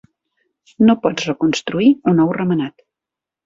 [0.87, 2.87] No pots reconstruir un ou remenat.